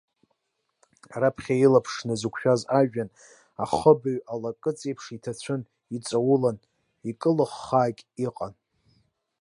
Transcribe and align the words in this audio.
Раԥхьа 1.21 1.55
илаԥш 1.65 1.93
назықәшәаз 2.07 2.61
ажәҩан, 2.79 3.09
ахыбаҩ 3.63 4.17
алакыҵа 4.33 4.85
аиԥш 4.87 5.05
иҭацәын, 5.15 5.61
иҵаулан, 5.95 6.57
икылыххагьы 7.09 8.05
иҟан. 8.25 8.53